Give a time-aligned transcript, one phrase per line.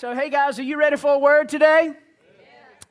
[0.00, 1.92] So, hey guys, are you ready for a word today?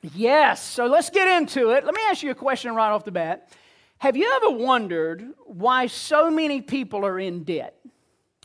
[0.04, 0.14] Yes.
[0.14, 0.64] yes.
[0.64, 1.84] So, let's get into it.
[1.84, 3.50] Let me ask you a question right off the bat.
[3.98, 7.74] Have you ever wondered why so many people are in debt?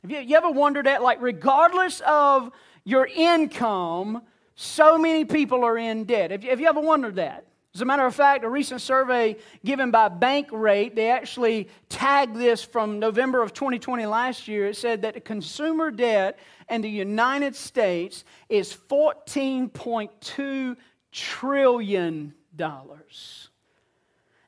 [0.00, 1.03] Have you, you ever wondered that?
[1.03, 2.53] Like, regardless of
[2.85, 4.22] your income,
[4.54, 6.31] so many people are in debt.
[6.31, 7.44] Have you, have you ever wondered that?
[7.75, 12.63] As a matter of fact, a recent survey given by Bankrate, they actually tagged this
[12.63, 14.67] from November of 2020 last year.
[14.67, 16.39] It said that the consumer debt
[16.71, 20.77] in the United States is $14.2
[21.11, 22.34] trillion.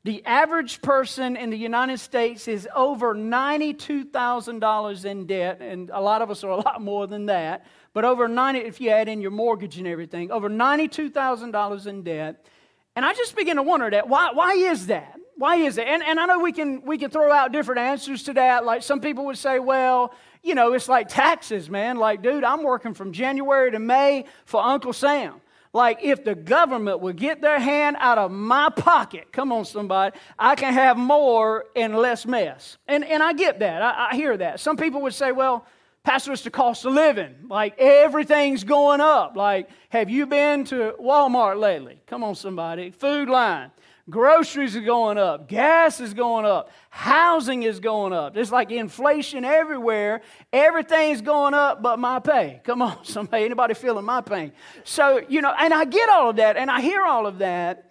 [0.04, 6.22] The average person in the United States is over $92,000 in debt, and a lot
[6.22, 9.20] of us are a lot more than that, but over 90, if you add in
[9.20, 12.46] your mortgage and everything, over $92,000 in debt.
[12.96, 14.08] And I just begin to wonder that.
[14.08, 15.20] Why, why is that?
[15.36, 15.86] Why is it?
[15.86, 18.64] And, and I know we can, we can throw out different answers to that.
[18.64, 21.98] Like some people would say, well, you know, it's like taxes, man.
[21.98, 25.42] Like, dude, I'm working from January to May for Uncle Sam.
[25.74, 30.16] Like, if the government would get their hand out of my pocket, come on, somebody,
[30.38, 32.78] I can have more and less mess.
[32.88, 33.82] And, and I get that.
[33.82, 34.58] I, I hear that.
[34.58, 35.66] Some people would say, well,
[36.06, 37.34] Pastor, it's the cost of living.
[37.50, 39.34] Like everything's going up.
[39.34, 41.98] Like, have you been to Walmart lately?
[42.06, 42.92] Come on, somebody.
[42.92, 43.72] Food line.
[44.08, 45.48] Groceries are going up.
[45.48, 46.70] Gas is going up.
[46.90, 48.36] Housing is going up.
[48.36, 50.20] It's like inflation everywhere.
[50.52, 52.60] Everything's going up but my pay.
[52.62, 53.44] Come on, somebody.
[53.44, 54.52] Anybody feeling my pain?
[54.84, 57.85] So, you know, and I get all of that and I hear all of that.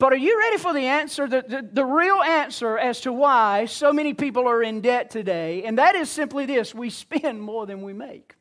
[0.00, 1.28] But are you ready for the answer?
[1.28, 5.64] The, the, the, real answer as to why so many people are in debt today,
[5.64, 8.34] and that is simply this we spend more than we make.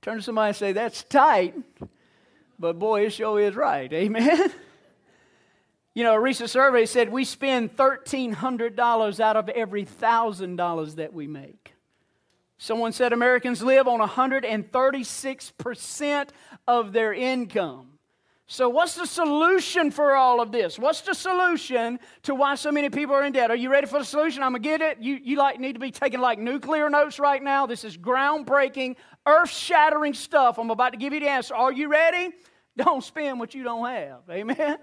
[0.00, 1.54] Turn to somebody and say, That's tight,
[2.58, 3.92] but boy, it sure is right.
[3.92, 4.50] Amen.
[5.92, 11.26] You know, a recent survey said we spend $1,300 out of every $1,000 that we
[11.26, 11.74] make.
[12.58, 16.28] Someone said Americans live on 136%
[16.68, 17.89] of their income.
[18.52, 20.76] So, what's the solution for all of this?
[20.76, 23.48] What's the solution to why so many people are in debt?
[23.48, 24.42] Are you ready for the solution?
[24.42, 24.98] I'm gonna get it.
[24.98, 27.66] You, you like need to be taking like nuclear notes right now.
[27.66, 30.58] This is groundbreaking, earth-shattering stuff.
[30.58, 31.54] I'm about to give you the answer.
[31.54, 32.30] Are you ready?
[32.76, 34.22] Don't spend what you don't have.
[34.28, 34.78] Amen.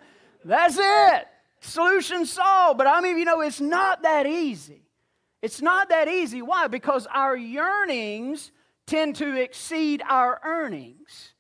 [0.46, 1.28] That's it.
[1.60, 2.78] Solution solved.
[2.78, 4.84] But I mean, you know, it's not that easy.
[5.42, 6.42] It's not that easy.
[6.42, 6.68] Why?
[6.68, 8.54] Because our yearnings
[8.86, 11.34] tend to exceed our earnings.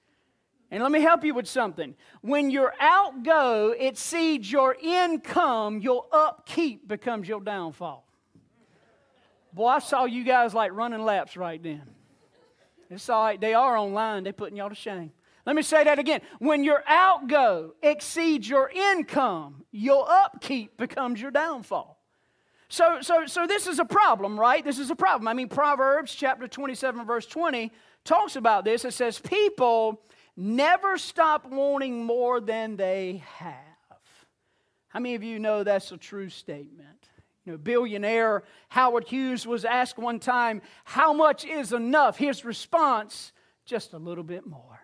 [0.70, 1.96] And let me help you with something.
[2.22, 8.06] When your outgo exceeds your income, your upkeep becomes your downfall.
[9.54, 11.84] Boy, I saw you guys like running laps right then.
[12.90, 13.40] It's all right.
[13.40, 14.24] They are online.
[14.24, 15.12] They're putting y'all to shame.
[15.46, 16.22] Let me say that again.
[16.40, 21.98] When your outgo exceeds your income, your upkeep becomes your downfall.
[22.70, 24.64] So, so, so this is a problem, right?
[24.64, 25.30] This is a problem.
[25.30, 27.72] I mean, Proverbs chapter 27, verse 20
[28.04, 28.84] talks about this.
[28.84, 30.02] It says, People
[30.38, 33.56] never stop wanting more than they have.
[34.90, 37.10] How many of you know that's a true statement?
[37.46, 42.18] You know, billionaire Howard Hughes was asked one time, How much is enough?
[42.18, 43.32] His response,
[43.66, 44.82] just a little bit more.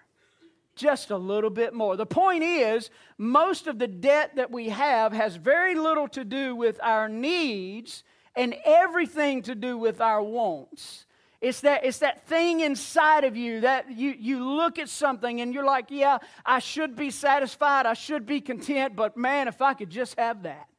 [0.75, 1.95] Just a little bit more.
[1.95, 6.55] The point is, most of the debt that we have has very little to do
[6.55, 8.03] with our needs
[8.35, 11.05] and everything to do with our wants.
[11.43, 15.53] It's that, it's that thing inside of you that you, you look at something and
[15.53, 19.73] you're like, yeah, I should be satisfied, I should be content, but man, if I
[19.73, 20.69] could just have that.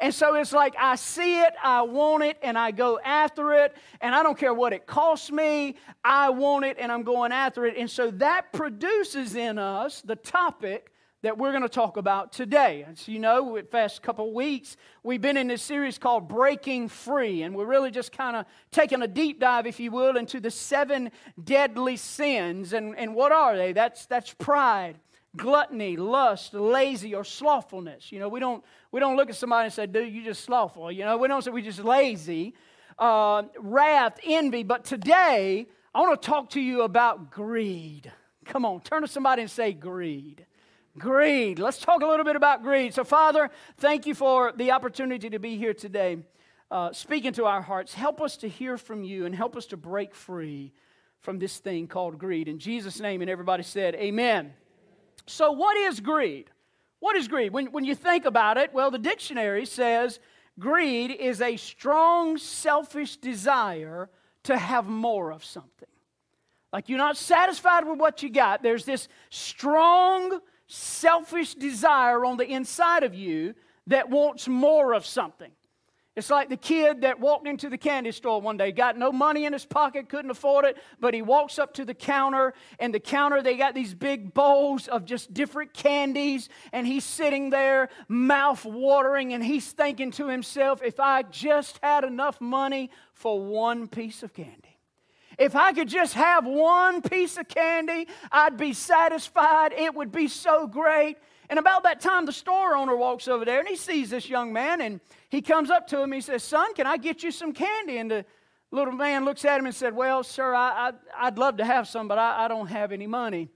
[0.00, 3.76] And so it's like I see it, I want it, and I go after it,
[4.00, 7.66] and I don't care what it costs me, I want it, and I'm going after
[7.66, 7.76] it.
[7.76, 10.90] And so that produces in us the topic
[11.22, 12.86] that we're going to talk about today.
[12.88, 17.42] As you know, the past couple weeks, we've been in this series called Breaking Free,
[17.42, 20.50] and we're really just kind of taking a deep dive, if you will, into the
[20.50, 21.10] seven
[21.42, 22.72] deadly sins.
[22.72, 23.72] And, and what are they?
[23.72, 24.96] That's, that's pride,
[25.36, 28.12] gluttony, lust, lazy, or slothfulness.
[28.12, 28.62] You know, we don't,
[28.92, 30.92] we don't look at somebody and say, dude, you just slothful.
[30.92, 32.54] You know, we don't say we're just lazy.
[32.96, 34.62] Uh, wrath, envy.
[34.62, 38.12] But today, I want to talk to you about greed.
[38.44, 40.46] Come on, turn to somebody and say greed.
[40.98, 41.58] Greed.
[41.60, 42.92] Let's talk a little bit about greed.
[42.92, 46.18] So, Father, thank you for the opportunity to be here today,
[46.70, 47.94] uh, speaking to our hearts.
[47.94, 50.72] Help us to hear from you and help us to break free
[51.20, 52.48] from this thing called greed.
[52.48, 54.52] In Jesus' name, and everybody said, Amen.
[55.26, 56.50] So, what is greed?
[57.00, 57.52] What is greed?
[57.52, 60.18] When, when you think about it, well, the dictionary says
[60.58, 64.10] greed is a strong, selfish desire
[64.44, 65.88] to have more of something.
[66.72, 72.46] Like you're not satisfied with what you got, there's this strong, selfish desire on the
[72.46, 73.54] inside of you
[73.88, 75.50] that wants more of something.
[76.14, 79.44] It's like the kid that walked into the candy store one day, got no money
[79.44, 82.98] in his pocket, couldn't afford it, but he walks up to the counter, and the
[82.98, 88.64] counter, they got these big bowls of just different candies, and he's sitting there, mouth
[88.64, 94.24] watering, and he's thinking to himself, if I just had enough money for one piece
[94.24, 94.67] of candy.
[95.38, 99.72] If I could just have one piece of candy, I'd be satisfied.
[99.72, 101.16] It would be so great.
[101.48, 104.52] And about that time, the store owner walks over there and he sees this young
[104.52, 105.00] man and
[105.30, 106.12] he comes up to him.
[106.12, 107.98] He says, Son, can I get you some candy?
[107.98, 108.24] And the
[108.70, 110.92] little man looks at him and said, Well, sir, I,
[111.24, 113.48] would love to have some, but I, I don't have any money.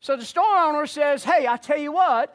[0.00, 2.34] So the store owner says, Hey, I tell you what,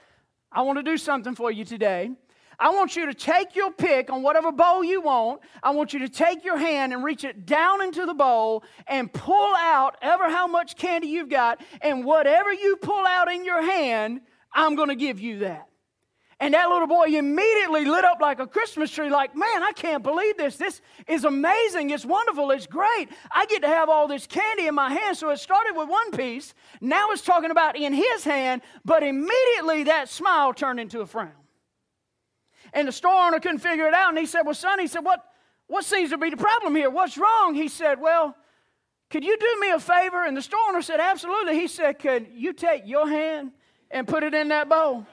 [0.52, 2.12] I want to do something for you today.
[2.60, 5.42] I want you to take your pick on whatever bowl you want.
[5.64, 9.12] I want you to take your hand and reach it down into the bowl and
[9.12, 11.62] pull out ever how much candy you've got.
[11.82, 14.22] And whatever you pull out in your hand,
[14.54, 15.68] I'm going to give you that.
[16.42, 20.02] And that little boy immediately lit up like a Christmas tree, like, man, I can't
[20.02, 20.56] believe this.
[20.56, 21.90] This is amazing.
[21.90, 22.52] It's wonderful.
[22.52, 23.10] It's great.
[23.30, 25.18] I get to have all this candy in my hand.
[25.18, 26.54] So it started with one piece.
[26.80, 31.32] Now it's talking about in his hand, but immediately that smile turned into a frown.
[32.74, 34.10] And the store owner couldn't figure it out.
[34.10, 35.24] And he said, Well, son, he said, What,
[35.68, 36.90] what seems to be the problem here?
[36.90, 37.56] What's wrong?
[37.56, 38.36] He said, Well,
[39.10, 40.24] could you do me a favor?
[40.24, 41.60] And the store owner said, Absolutely.
[41.60, 43.52] He said, Could you take your hand
[43.92, 45.06] and put it in that bowl.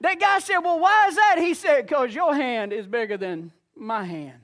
[0.00, 1.36] That guy said, Well, why is that?
[1.38, 4.40] He said, Because your hand is bigger than my hand.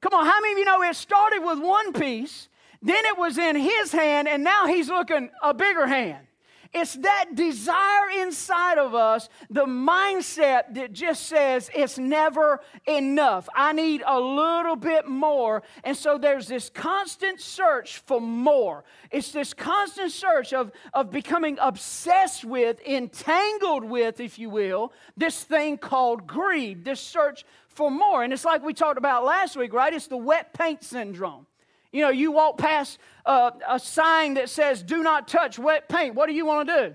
[0.00, 2.48] Come on, how many of you know it started with one piece,
[2.82, 6.26] then it was in his hand, and now he's looking a bigger hand?
[6.74, 13.48] It's that desire inside of us, the mindset that just says it's never enough.
[13.54, 15.62] I need a little bit more.
[15.84, 18.82] And so there's this constant search for more.
[19.12, 25.44] It's this constant search of, of becoming obsessed with, entangled with, if you will, this
[25.44, 28.24] thing called greed, this search for more.
[28.24, 29.94] And it's like we talked about last week, right?
[29.94, 31.46] It's the wet paint syndrome.
[31.94, 36.16] You know, you walk past a, a sign that says, do not touch wet paint.
[36.16, 36.94] What do you want to do?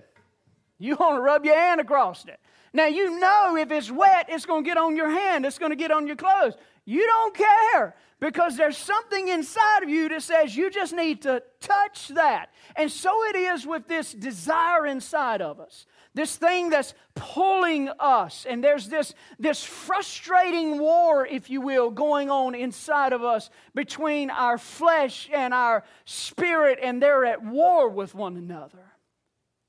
[0.77, 2.37] You want to rub your hand across it.
[2.73, 5.69] Now, you know if it's wet, it's going to get on your hand, it's going
[5.71, 6.55] to get on your clothes.
[6.83, 11.43] You don't care because there's something inside of you that says you just need to
[11.61, 12.49] touch that.
[12.75, 18.45] And so it is with this desire inside of us this thing that's pulling us.
[18.49, 24.29] And there's this, this frustrating war, if you will, going on inside of us between
[24.29, 28.79] our flesh and our spirit, and they're at war with one another.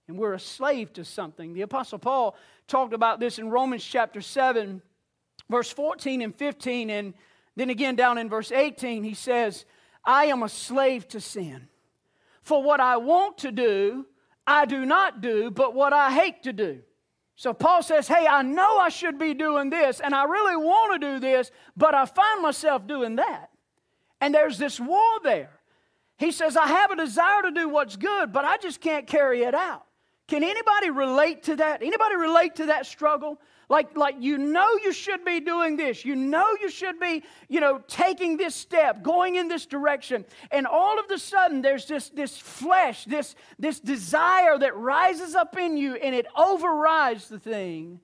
[0.08, 1.52] And we're a slave to something.
[1.52, 2.34] The Apostle Paul
[2.66, 4.82] talked about this in Romans chapter 7,
[5.48, 6.90] verse 14 and 15.
[6.90, 7.14] And
[7.54, 9.66] then again, down in verse 18, he says,
[10.04, 11.68] I am a slave to sin.
[12.42, 14.06] For what I want to do,
[14.50, 16.80] I do not do, but what I hate to do.
[17.36, 21.00] So Paul says, Hey, I know I should be doing this, and I really want
[21.00, 23.50] to do this, but I find myself doing that.
[24.20, 25.52] And there's this war there.
[26.18, 29.44] He says, I have a desire to do what's good, but I just can't carry
[29.44, 29.86] it out.
[30.26, 31.82] Can anybody relate to that?
[31.82, 33.40] Anybody relate to that struggle?
[33.70, 36.04] Like, like you know you should be doing this.
[36.04, 40.24] You know you should be, you know, taking this step, going in this direction.
[40.50, 45.36] And all of a the sudden there's this, this flesh, this, this desire that rises
[45.36, 48.00] up in you and it overrides the thing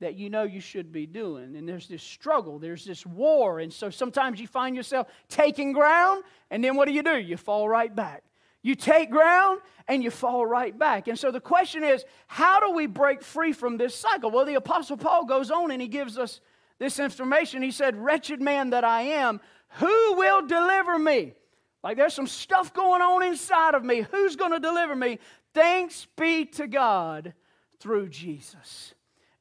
[0.00, 1.56] that you know you should be doing.
[1.56, 3.60] And there's this struggle, there's this war.
[3.60, 7.18] And so sometimes you find yourself taking ground, and then what do you do?
[7.18, 8.24] You fall right back.
[8.62, 11.08] You take ground and you fall right back.
[11.08, 14.30] And so the question is, how do we break free from this cycle?
[14.30, 16.40] Well, the Apostle Paul goes on and he gives us
[16.78, 17.62] this information.
[17.62, 19.40] He said, Wretched man that I am,
[19.78, 21.34] who will deliver me?
[21.82, 24.02] Like there's some stuff going on inside of me.
[24.10, 25.18] Who's going to deliver me?
[25.54, 27.34] Thanks be to God
[27.80, 28.94] through Jesus.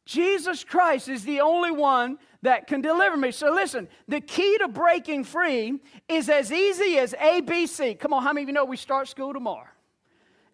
[0.06, 3.32] Jesus Christ is the only one that can deliver me.
[3.32, 8.00] So listen, the key to breaking free is as easy as ABC.
[8.00, 9.68] Come on, how many of you know we start school tomorrow?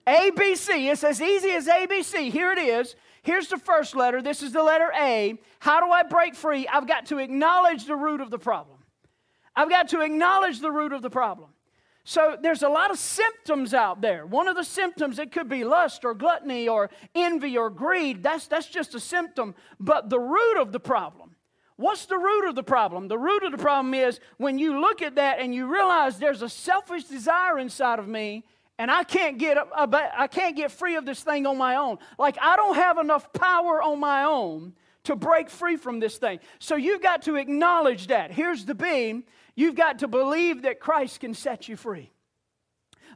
[0.06, 0.92] ABC.
[0.92, 2.32] It's as easy as ABC.
[2.32, 2.96] Here it is.
[3.24, 4.22] Here's the first letter.
[4.22, 5.38] This is the letter A.
[5.60, 6.68] How do I break free?
[6.68, 8.78] I've got to acknowledge the root of the problem.
[9.54, 11.50] I've got to acknowledge the root of the problem.
[12.06, 14.26] So there's a lot of symptoms out there.
[14.26, 18.24] One of the symptoms, it could be lust or gluttony or envy or greed.
[18.24, 19.56] That's, that's just a symptom.
[19.78, 21.36] But the root of the problem,
[21.78, 23.08] what's the root of the problem?
[23.08, 26.42] The root of the problem is when you look at that and you realize there's
[26.42, 28.44] a selfish desire inside of me
[28.80, 31.98] and I can't get I can't get free of this thing on my own.
[32.20, 34.74] Like I don't have enough power on my own
[35.06, 36.40] to break free from this thing.
[36.60, 38.32] So you've got to acknowledge that.
[38.32, 39.24] Here's the B
[39.56, 42.12] You've got to believe that Christ can set you free.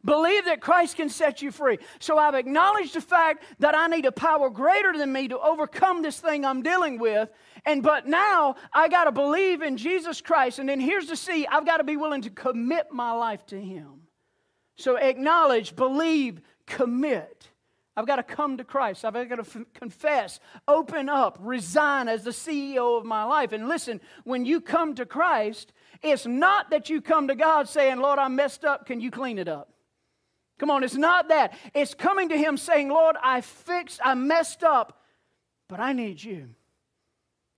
[0.04, 1.78] Believe that Christ can set you free.
[2.00, 6.02] So I've acknowledged the fact that I need a power greater than me to overcome
[6.02, 7.30] this thing I'm dealing with.
[7.66, 10.60] And but now I got to believe in Jesus Christ.
[10.60, 14.02] And then here's the I've got to be willing to commit my life to Him.
[14.78, 17.50] So acknowledge, believe, commit.
[17.96, 19.04] I've got to come to Christ.
[19.04, 23.52] I've got to f- confess, open up, resign as the CEO of my life.
[23.52, 28.00] And listen, when you come to Christ, it's not that you come to God saying,
[28.00, 28.86] Lord, I messed up.
[28.86, 29.74] Can you clean it up?
[30.58, 31.54] Come on, it's not that.
[31.74, 35.02] It's coming to Him saying, Lord, I fixed, I messed up,
[35.68, 36.50] but I need you.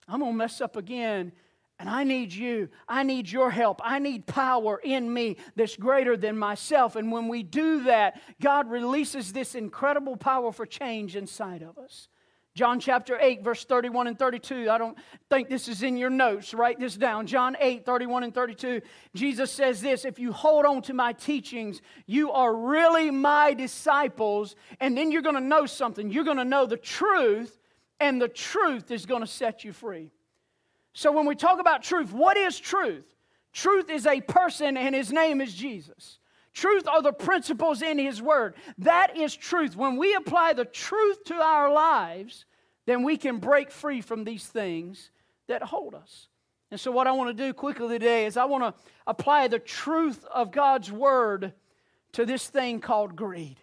[0.07, 1.31] I'm going to mess up again
[1.79, 2.69] and I need you.
[2.87, 3.81] I need your help.
[3.83, 6.95] I need power in me that's greater than myself.
[6.95, 12.07] And when we do that, God releases this incredible power for change inside of us.
[12.55, 14.69] John chapter 8, verse 31 and 32.
[14.69, 14.95] I don't
[15.27, 16.53] think this is in your notes.
[16.53, 17.25] Write this down.
[17.25, 18.79] John 8, 31 and 32.
[19.15, 24.55] Jesus says this If you hold on to my teachings, you are really my disciples.
[24.79, 26.11] And then you're going to know something.
[26.11, 27.59] You're going to know the truth,
[27.99, 30.11] and the truth is going to set you free.
[30.93, 33.05] So when we talk about truth, what is truth?
[33.51, 36.19] Truth is a person, and his name is Jesus.
[36.53, 38.55] Truth are the principles in his word.
[38.79, 39.75] That is truth.
[39.75, 42.45] When we apply the truth to our lives,
[42.85, 45.09] then we can break free from these things
[45.47, 46.27] that hold us.
[46.69, 48.73] And so, what I want to do quickly today is I want to
[49.05, 51.53] apply the truth of God's word
[52.13, 53.57] to this thing called greed.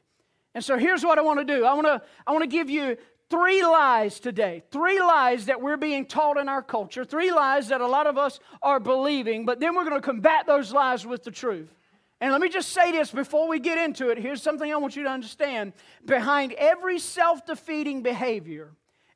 [0.55, 2.71] And so, here's what I want to do I want to, I want to give
[2.71, 2.97] you
[3.31, 4.63] three lies today.
[4.71, 7.05] Three lies that we're being taught in our culture.
[7.05, 10.47] Three lies that a lot of us are believing, but then we're going to combat
[10.47, 11.73] those lies with the truth.
[12.21, 14.19] And let me just say this before we get into it.
[14.19, 15.73] Here's something I want you to understand.
[16.05, 18.73] Behind every self defeating behavior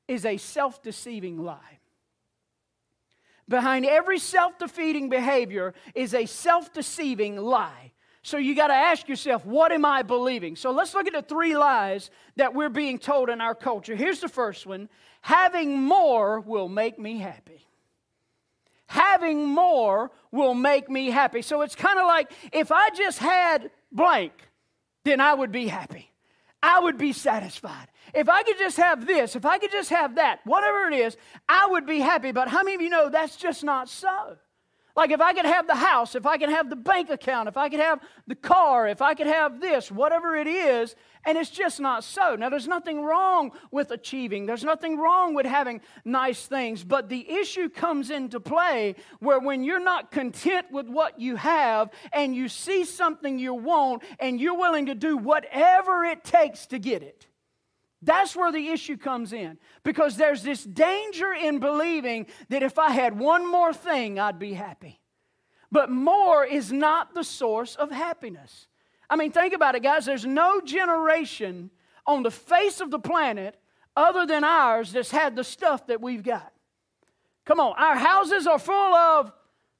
[0.08, 1.80] is a self deceiving lie.
[3.46, 7.92] Behind every self defeating behavior is a self deceiving lie.
[8.24, 10.56] So you got to ask yourself, what am I believing?
[10.56, 13.94] So let's look at the three lies that we're being told in our culture.
[13.94, 14.88] Here's the first one
[15.20, 17.66] having more will make me happy.
[18.86, 21.42] Having more will make me happy.
[21.42, 24.32] So it's kind of like if I just had blank,
[25.04, 26.10] then I would be happy.
[26.62, 27.88] I would be satisfied.
[28.14, 31.14] If I could just have this, if I could just have that, whatever it is,
[31.46, 32.32] I would be happy.
[32.32, 34.38] But how many of you know that's just not so?
[34.96, 37.56] Like if I could have the house, if I could have the bank account, if
[37.56, 41.50] I could have the car, if I could have this, whatever it is, and it's
[41.50, 42.36] just not so.
[42.36, 47.28] Now, there's nothing wrong with achieving, there's nothing wrong with having nice things, but the
[47.28, 52.48] issue comes into play where when you're not content with what you have and you
[52.48, 57.26] see something you want and you're willing to do whatever it takes to get it.
[58.04, 59.58] That's where the issue comes in.
[59.82, 64.52] Because there's this danger in believing that if I had one more thing, I'd be
[64.52, 65.00] happy.
[65.72, 68.68] But more is not the source of happiness.
[69.08, 70.06] I mean, think about it, guys.
[70.06, 71.70] There's no generation
[72.06, 73.56] on the face of the planet
[73.96, 76.52] other than ours that's had the stuff that we've got.
[77.44, 79.32] Come on, our houses are full of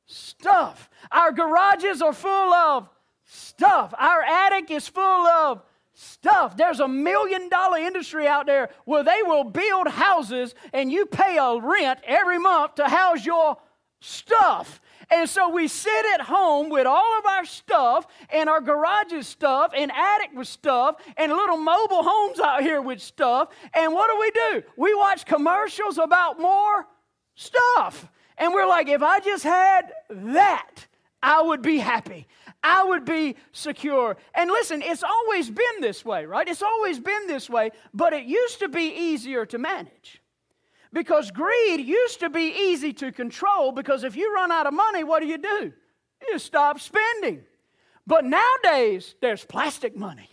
[0.07, 2.89] stuff, our garages are full of
[3.25, 5.63] stuff, our attic is full of
[5.95, 6.57] stuff.
[6.57, 11.39] There's a million dollar industry out there where they will build houses and you pay
[11.39, 13.57] a rent every month to house your
[14.01, 14.81] stuff.
[15.11, 19.73] And so we sit at home with all of our stuff and our garages stuff
[19.77, 23.49] and attic with stuff and little mobile homes out here with stuff.
[23.75, 24.63] And what do we do?
[24.77, 26.87] We watch commercials about more
[27.35, 28.09] stuff.
[28.39, 30.87] And we're like, if I just had that,
[31.23, 32.27] I would be happy.
[32.65, 34.17] I would be secure.
[34.35, 36.49] And listen, it's always been this way, right?
[36.49, 40.23] It's always been this way, but it used to be easier to manage.
[40.93, 45.05] Because greed used to be easy to control because if you run out of money,
[45.05, 45.73] what do you do?
[46.29, 47.43] You stop spending.
[48.07, 50.31] But nowadays, there's plastic money.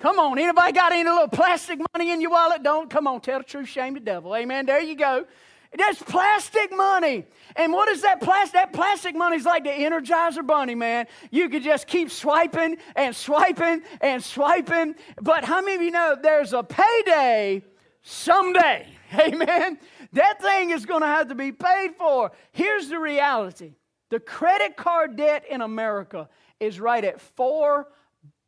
[0.00, 2.64] Come on, anybody got any little plastic money in your wallet?
[2.64, 2.90] Don't.
[2.90, 4.34] Come on, tell the truth, shame the devil.
[4.34, 4.66] Amen.
[4.66, 5.26] There you go.
[5.76, 7.24] That's plastic money.
[7.56, 8.52] And what is that plastic?
[8.54, 11.06] That plastic money is like the Energizer Bunny, man.
[11.30, 14.94] You could just keep swiping and swiping and swiping.
[15.20, 17.62] But how many of you know there's a payday
[18.02, 18.86] someday?
[19.18, 19.78] Amen.
[20.12, 22.32] That thing is going to have to be paid for.
[22.52, 23.72] Here's the reality
[24.10, 26.28] the credit card debt in America
[26.60, 27.84] is right at $4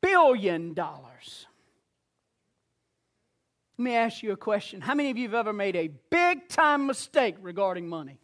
[0.03, 0.77] billion.
[3.79, 4.81] Let me ask you a question.
[4.81, 8.19] How many of you have ever made a big time mistake regarding money?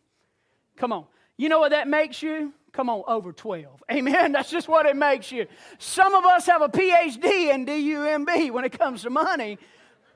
[0.76, 1.07] Come on.
[1.37, 2.52] You know what that makes you?
[2.73, 3.83] Come on, over 12.
[3.92, 4.33] Amen.
[4.33, 5.47] That's just what it makes you.
[5.78, 9.59] Some of us have a PhD in DUMB when it comes to money.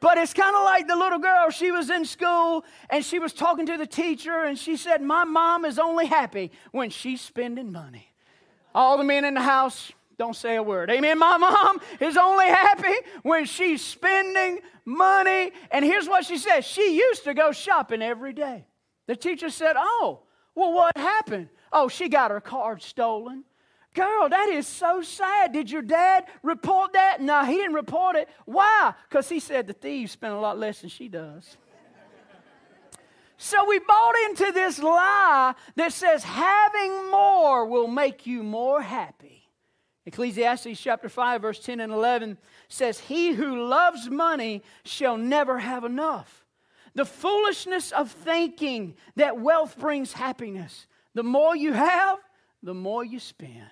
[0.00, 3.32] But it's kind of like the little girl, she was in school and she was
[3.32, 7.72] talking to the teacher and she said, My mom is only happy when she's spending
[7.72, 8.12] money.
[8.74, 10.90] All the men in the house Don't say a word.
[10.90, 11.18] Amen.
[11.18, 15.52] My mom is only happy when she's spending money.
[15.70, 18.66] And here's what she says she used to go shopping every day.
[19.06, 20.20] The teacher said, Oh,
[20.54, 21.48] well, what happened?
[21.72, 23.44] Oh, she got her card stolen.
[23.94, 25.52] Girl, that is so sad.
[25.52, 27.20] Did your dad report that?
[27.20, 28.28] No, he didn't report it.
[28.44, 28.92] Why?
[29.08, 31.56] Because he said the thieves spend a lot less than she does.
[33.36, 39.48] so we bought into this lie that says having more will make you more happy.
[40.06, 42.36] Ecclesiastes chapter 5, verse 10 and 11
[42.74, 46.44] says, He who loves money shall never have enough.
[46.94, 50.86] The foolishness of thinking that wealth brings happiness.
[51.14, 52.18] The more you have,
[52.62, 53.70] the more you spend.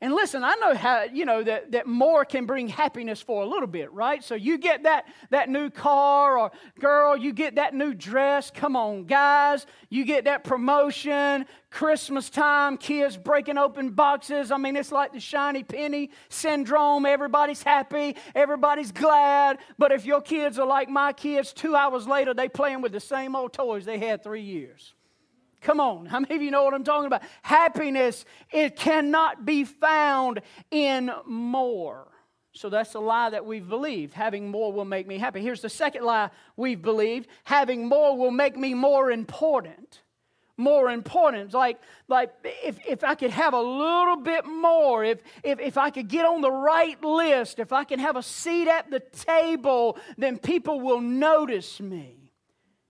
[0.00, 3.46] And listen, I know how, you know, that, that more can bring happiness for a
[3.46, 4.22] little bit, right?
[4.22, 8.52] So you get that, that new car, or girl, you get that new dress.
[8.52, 9.66] Come on, guys.
[9.90, 14.52] You get that promotion, Christmas time, kids breaking open boxes.
[14.52, 17.04] I mean, it's like the shiny penny syndrome.
[17.04, 19.58] Everybody's happy, everybody's glad.
[19.78, 23.00] But if your kids are like my kids, two hours later, they playing with the
[23.00, 24.94] same old toys they had three years.
[25.60, 27.22] Come on, how many of you know what I'm talking about?
[27.42, 32.06] Happiness, it cannot be found in more.
[32.52, 34.14] So that's a lie that we've believed.
[34.14, 35.40] Having more will make me happy.
[35.40, 40.02] Here's the second lie we've believed having more will make me more important.
[40.56, 41.54] More important.
[41.54, 45.90] Like, like if, if I could have a little bit more, if, if, if I
[45.90, 49.96] could get on the right list, if I can have a seat at the table,
[50.16, 52.17] then people will notice me.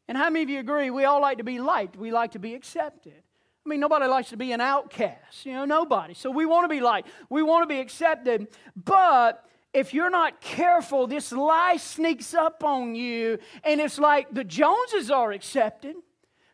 [0.09, 1.97] And how many of you agree we all like to be liked?
[1.97, 3.23] We like to be accepted.
[3.65, 6.15] I mean, nobody likes to be an outcast, you know, nobody.
[6.15, 8.49] So we want to be liked, we want to be accepted.
[8.83, 14.45] But if you're not careful, this lie sneaks up on you, and it's like the
[14.45, 15.97] Joneses are accepted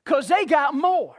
[0.04, 1.14] because they got more.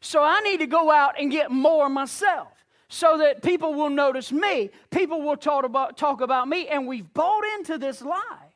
[0.00, 2.48] So I need to go out and get more myself
[2.88, 7.12] so that people will notice me, people will talk about, talk about me, and we've
[7.12, 8.54] bought into this lie.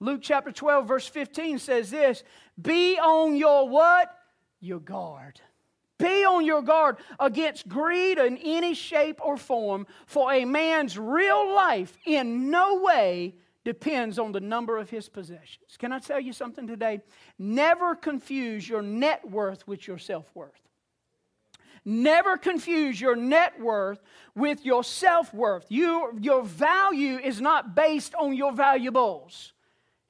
[0.00, 2.24] Luke chapter 12, verse 15 says this
[2.60, 4.14] Be on your what?
[4.60, 5.40] Your guard.
[5.98, 11.54] Be on your guard against greed in any shape or form, for a man's real
[11.54, 13.34] life in no way
[13.64, 15.76] depends on the number of his possessions.
[15.78, 17.00] Can I tell you something today?
[17.38, 20.60] Never confuse your net worth with your self worth.
[21.84, 24.02] Never confuse your net worth
[24.34, 25.66] with your self worth.
[25.70, 29.53] You, your value is not based on your valuables.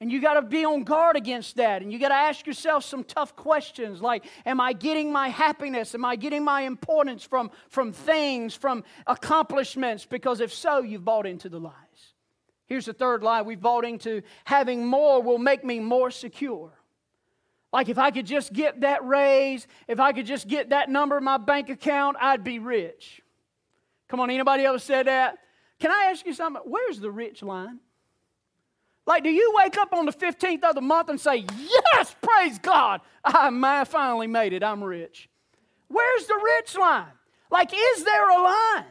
[0.05, 1.81] And you got to be on guard against that.
[1.81, 5.95] And you got to ask yourself some tough questions like Am I getting my happiness?
[5.95, 10.05] Am I getting my importance from, from things, from accomplishments?
[10.05, 11.73] Because if so, you've bought into the lies.
[12.67, 16.71] Here's the third lie we've bought into having more will make me more secure.
[17.73, 21.17] Like if I could just get that raise, if I could just get that number
[21.17, 23.23] in my bank account, I'd be rich.
[24.07, 25.39] Come on, anybody else said that?
[25.79, 26.61] Can I ask you something?
[26.63, 27.79] Where's the rich line?
[29.07, 32.59] Like, do you wake up on the 15th of the month and say, Yes, praise
[32.59, 35.29] God, I finally made it, I'm rich?
[35.87, 37.11] Where's the rich line?
[37.51, 38.85] Like, is there a line?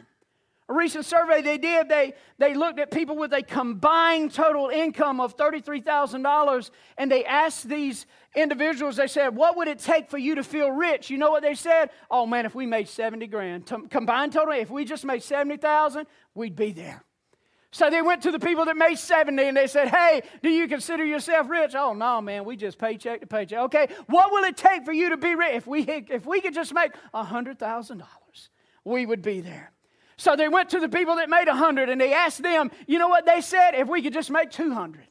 [0.69, 5.21] A recent survey they did, they, they looked at people with a combined total income
[5.21, 10.37] of $33,000 and they asked these individuals, they said, What would it take for you
[10.37, 11.11] to feel rich?
[11.11, 11.91] You know what they said?
[12.11, 16.57] Oh man, if we made 70 grand, combined total, if we just made 70,000, we'd
[16.57, 17.05] be there.
[17.75, 20.69] So they went to the people that made 70 and they said, Hey, do you
[20.69, 21.75] consider yourself rich?
[21.75, 23.59] Oh, no, man, we just paycheck to paycheck.
[23.63, 25.55] Okay, what will it take for you to be rich?
[25.55, 28.03] If we, if we could just make $100,000,
[28.85, 29.73] we would be there.
[30.17, 33.09] So they went to the people that made 100 and they asked them, you know
[33.09, 33.73] what they said?
[33.75, 35.09] If we could just make 200.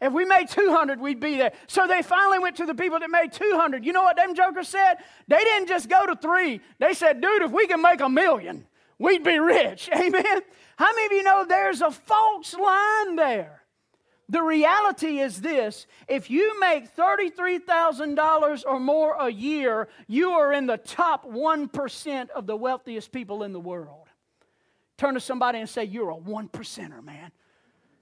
[0.00, 1.52] If we made 200, we'd be there.
[1.66, 3.84] So they finally went to the people that made 200.
[3.84, 4.94] You know what them jokers said?
[5.28, 6.62] They didn't just go to three.
[6.78, 8.66] They said, dude, if we can make a million,
[8.98, 9.88] we'd be rich.
[9.94, 10.40] Amen?
[10.76, 13.62] How many of you know there's a false line there?
[14.28, 20.66] The reality is this if you make $33,000 or more a year, you are in
[20.66, 24.08] the top 1% of the wealthiest people in the world.
[24.96, 27.30] Turn to somebody and say, You're a one percenter, man.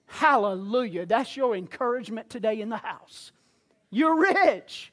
[0.06, 1.06] Hallelujah.
[1.06, 3.32] That's your encouragement today in the house.
[3.90, 4.92] You're rich.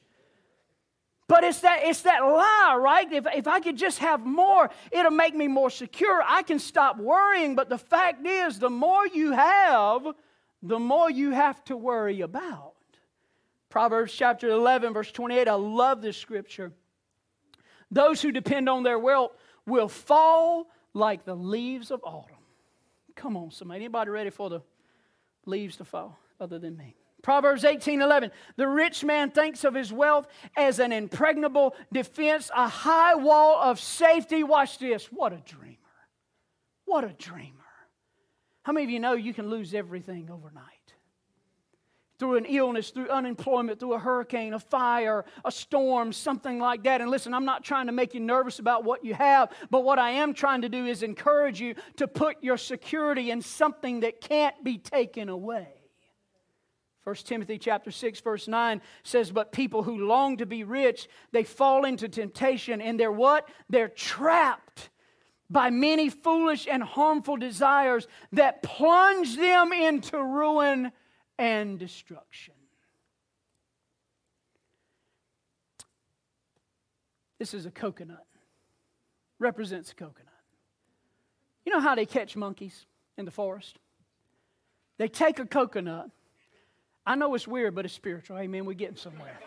[1.32, 3.10] But it's that, it's that lie, right?
[3.10, 6.22] If, if I could just have more, it'll make me more secure.
[6.22, 7.54] I can stop worrying.
[7.54, 10.06] But the fact is, the more you have,
[10.62, 12.74] the more you have to worry about.
[13.70, 16.70] Proverbs chapter 11, verse 28, I love this scripture.
[17.90, 19.32] Those who depend on their wealth
[19.64, 22.44] will fall like the leaves of autumn.
[23.16, 23.80] Come on, somebody.
[23.80, 24.60] Anybody ready for the
[25.46, 26.94] leaves to fall other than me?
[27.22, 28.32] Proverbs 18 11.
[28.56, 33.78] The rich man thinks of his wealth as an impregnable defense, a high wall of
[33.78, 34.42] safety.
[34.42, 35.06] Watch this.
[35.06, 35.76] What a dreamer.
[36.84, 37.62] What a dreamer.
[38.64, 40.66] How many of you know you can lose everything overnight?
[42.18, 47.00] Through an illness, through unemployment, through a hurricane, a fire, a storm, something like that.
[47.00, 49.98] And listen, I'm not trying to make you nervous about what you have, but what
[49.98, 54.20] I am trying to do is encourage you to put your security in something that
[54.20, 55.81] can't be taken away.
[57.04, 61.42] 1 Timothy chapter 6 verse 9 says but people who long to be rich they
[61.42, 63.48] fall into temptation and they're what?
[63.68, 64.90] They're trapped
[65.50, 70.92] by many foolish and harmful desires that plunge them into ruin
[71.38, 72.54] and destruction.
[77.38, 78.24] This is a coconut.
[79.38, 80.28] Represents a coconut.
[81.66, 82.86] You know how they catch monkeys
[83.18, 83.78] in the forest?
[84.98, 86.10] They take a coconut.
[87.04, 88.38] I know it's weird, but it's spiritual.
[88.38, 88.64] Amen.
[88.64, 89.38] We're getting somewhere.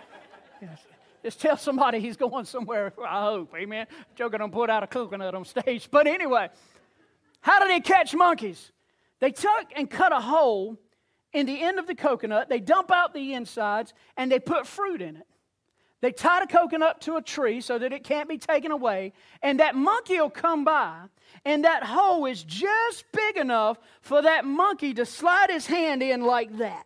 [0.62, 0.82] Yes.
[1.24, 3.54] Just tell somebody he's going somewhere, I hope.
[3.56, 3.88] Amen.
[4.16, 5.90] Joking on put out a coconut on stage.
[5.90, 6.50] But anyway,
[7.42, 8.72] how do they catch monkeys?
[9.20, 10.78] They took and cut a hole
[11.34, 15.02] in the end of the coconut, they dump out the insides, and they put fruit
[15.02, 15.28] in it.
[16.00, 19.60] They tie the coconut to a tree so that it can't be taken away, and
[19.60, 21.02] that monkey will come by,
[21.44, 26.22] and that hole is just big enough for that monkey to slide his hand in
[26.22, 26.86] like that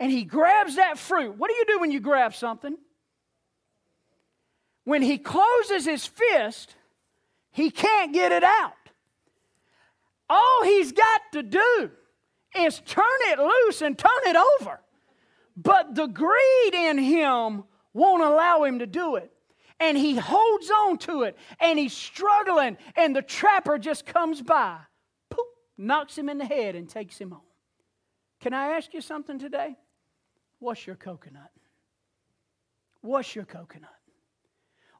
[0.00, 1.36] and he grabs that fruit.
[1.36, 2.76] What do you do when you grab something?
[4.84, 6.74] When he closes his fist,
[7.52, 8.72] he can't get it out.
[10.28, 11.90] All he's got to do
[12.56, 14.80] is turn it loose and turn it over.
[15.54, 19.30] But the greed in him won't allow him to do it.
[19.78, 24.78] And he holds on to it and he's struggling, and the trapper just comes by,
[25.30, 27.40] poof, knocks him in the head, and takes him home.
[28.40, 29.76] Can I ask you something today?
[30.60, 31.50] What's your coconut?
[33.00, 33.99] What's your coconut?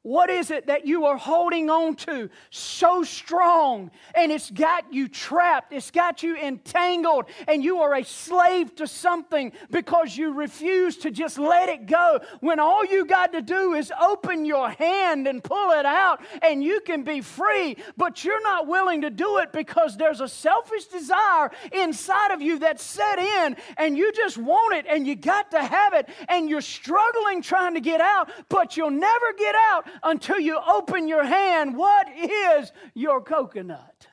[0.02, 3.90] What is it that you are holding on to so strong?
[4.14, 5.74] And it's got you trapped?
[5.74, 7.26] It's got you entangled.
[7.46, 12.20] And you are a slave to something because you refuse to just let it go.
[12.40, 16.64] When all you got to do is open your hand and pull it out and
[16.64, 20.86] you can be free, but you're not willing to do it because there's a selfish
[20.86, 25.50] desire inside of you that's set in and you just want it and you got
[25.50, 29.89] to have it and you're struggling trying to get out, but you'll never get out
[30.02, 31.76] until you open your hand.
[31.76, 34.06] What is your coconut?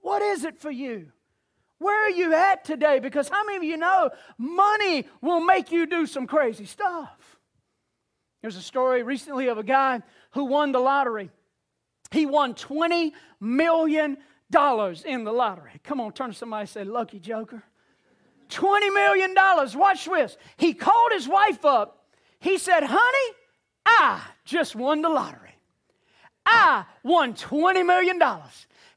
[0.00, 1.12] What is it for you?
[1.78, 3.00] Where are you at today?
[3.00, 7.38] Because how many of you know money will make you do some crazy stuff?
[8.40, 11.30] There's a story recently of a guy who won the lottery.
[12.10, 15.72] He won $20 million in the lottery.
[15.82, 17.62] Come on, turn to somebody and say, Lucky Joker.
[18.48, 19.34] $20 million.
[19.78, 20.36] Watch this.
[20.56, 22.04] He called his wife up.
[22.38, 23.36] He said, Honey,
[23.86, 25.54] I just won the lottery.
[26.44, 28.20] I won $20 million.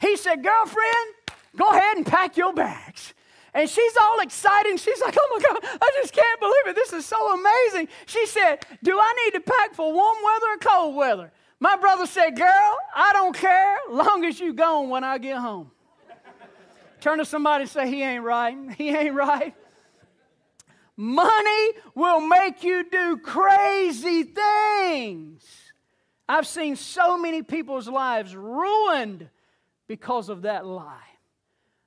[0.01, 1.13] He said, Girlfriend,
[1.55, 3.13] go ahead and pack your bags.
[3.53, 4.79] And she's all excited.
[4.79, 6.75] She's like, Oh my God, I just can't believe it.
[6.75, 7.87] This is so amazing.
[8.05, 11.31] She said, Do I need to pack for warm weather or cold weather?
[11.59, 15.71] My brother said, Girl, I don't care, long as you gone when I get home.
[17.01, 18.55] Turn to somebody and say, He ain't right.
[18.77, 19.55] He ain't right.
[21.01, 25.41] Money will make you do crazy things.
[26.27, 29.29] I've seen so many people's lives ruined
[29.87, 31.07] because of that lie.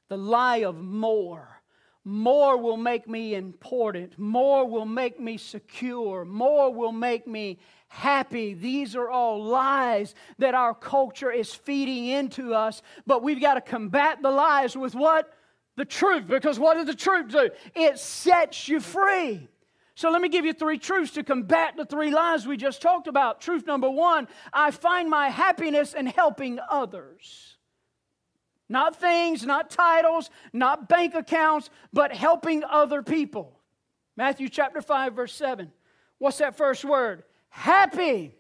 [0.09, 1.61] The lie of more.
[2.05, 4.19] More will make me important.
[4.19, 6.25] More will make me secure.
[6.25, 8.55] More will make me happy.
[8.55, 12.81] These are all lies that our culture is feeding into us.
[13.07, 15.31] But we've got to combat the lies with what?
[15.77, 16.27] The truth.
[16.27, 17.51] Because what does the truth do?
[17.75, 19.49] It sets you free.
[19.95, 23.09] So let me give you three truths to combat the three lies we just talked
[23.09, 23.41] about.
[23.41, 27.57] Truth number one I find my happiness in helping others.
[28.69, 33.59] Not things, not titles, not bank accounts, but helping other people.
[34.17, 35.71] Matthew chapter 5, verse 7.
[36.19, 37.25] What's that first word?
[37.51, 38.35] Happy.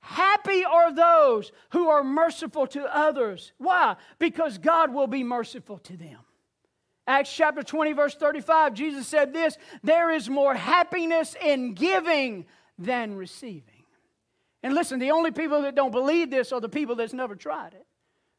[0.00, 3.52] Happy are those who are merciful to others.
[3.58, 3.96] Why?
[4.18, 6.18] Because God will be merciful to them.
[7.06, 12.46] Acts chapter 20, verse 35, Jesus said this There is more happiness in giving
[12.78, 13.84] than receiving.
[14.62, 17.74] And listen, the only people that don't believe this are the people that's never tried
[17.74, 17.86] it.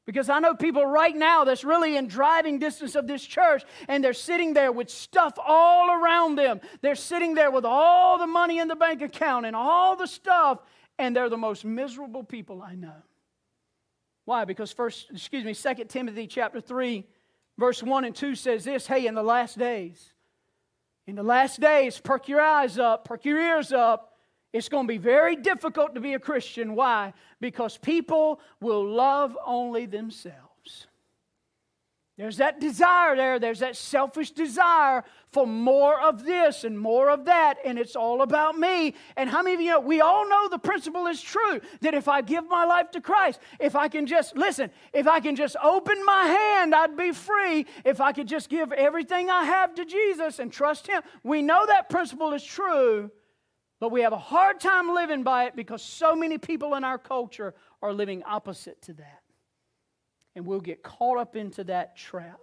[0.05, 4.03] Because I know people right now that's really in driving distance of this church, and
[4.03, 6.61] they're sitting there with stuff all around them.
[6.81, 10.59] They're sitting there with all the money in the bank account and all the stuff,
[10.99, 13.03] and they're the most miserable people I know.
[14.25, 14.45] Why?
[14.45, 17.05] Because first, excuse me, Second Timothy chapter 3,
[17.57, 20.13] Verse 1 and 2 says this Hey, in the last days,
[21.07, 24.13] in the last days, perk your eyes up, perk your ears up.
[24.51, 26.75] It's going to be very difficult to be a Christian.
[26.75, 27.13] Why?
[27.41, 30.87] Because people will love only themselves.
[32.17, 33.39] There's that desire there.
[33.39, 38.21] There's that selfish desire for more of this and more of that, and it's all
[38.21, 38.93] about me.
[39.17, 42.07] And how many of you know, we all know the principle is true that if
[42.07, 45.57] I give my life to Christ, if I can just, listen, if I can just
[45.61, 47.65] open my hand, I'd be free.
[47.83, 51.65] If I could just give everything I have to Jesus and trust Him, we know
[51.65, 53.11] that principle is true,
[53.81, 56.97] but we have a hard time living by it because so many people in our
[56.97, 59.24] culture are living opposite to that
[60.35, 62.39] and we'll get caught up into that trap.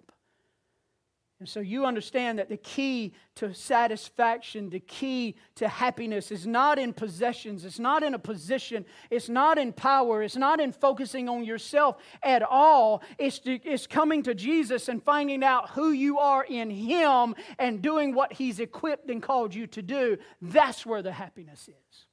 [1.43, 6.79] And so you understand that the key to satisfaction, the key to happiness is not
[6.79, 11.29] in possessions, it's not in a position, it's not in power, it's not in focusing
[11.29, 13.03] on yourself at all.
[13.19, 17.83] It's, to, it's coming to Jesus and finding out who you are in Him and
[17.83, 20.19] doing what He's equipped and called you to do.
[20.41, 22.07] That's where the happiness is.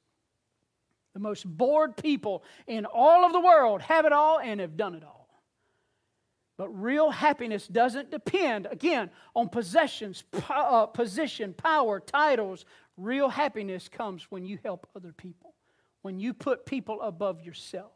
[1.14, 4.96] The most bored people in all of the world have it all and have done
[4.96, 5.19] it all.
[6.60, 12.66] But real happiness doesn't depend, again, on possessions, uh, position, power, titles.
[12.98, 15.54] Real happiness comes when you help other people,
[16.02, 17.92] when you put people above yourself.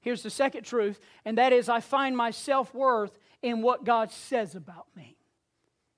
[0.00, 4.12] Here's the second truth, and that is I find my self worth in what God
[4.12, 5.16] says about me.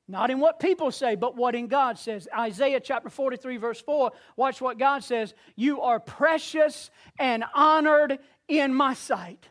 [0.08, 2.26] Not in what people say, but what in God says.
[2.34, 5.34] Isaiah chapter 43, verse 4, watch what God says.
[5.54, 9.50] You are precious and honored in my sight.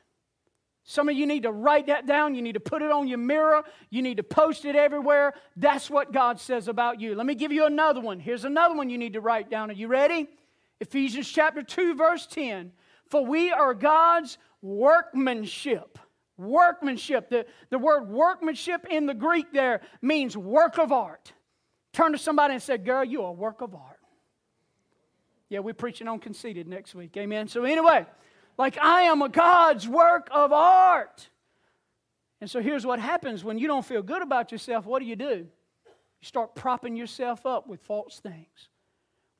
[0.90, 2.34] Some of you need to write that down.
[2.34, 3.62] You need to put it on your mirror.
[3.92, 5.36] You need to post it everywhere.
[5.56, 7.14] That's what God says about you.
[7.14, 8.20] Let me give you another one.
[8.20, 9.70] Here's another one you need to write down.
[9.70, 10.28] Are you ready?
[10.80, 12.72] Ephesians chapter 2, verse 10.
[13.06, 16.00] For we are God's workmanship.
[16.40, 17.30] Workmanship.
[17.30, 21.34] The, the word workmanship in the Greek there means work of art.
[21.94, 24.00] Turn to somebody and say, Girl, you're a work of art.
[25.50, 27.16] Yeah, we're preaching on conceited next week.
[27.16, 27.48] Amen.
[27.48, 28.08] So, anyway,
[28.60, 31.30] like I am a God's work of art.
[32.42, 35.16] And so here's what happens when you don't feel good about yourself, what do you
[35.16, 35.48] do?
[35.86, 38.70] You start propping yourself up with false things.